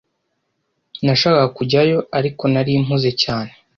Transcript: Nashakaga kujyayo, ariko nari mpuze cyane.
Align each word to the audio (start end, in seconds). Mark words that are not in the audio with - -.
Nashakaga 1.05 1.45
kujyayo, 1.57 1.97
ariko 2.19 2.43
nari 2.53 2.71
mpuze 2.85 3.11
cyane. 3.23 3.51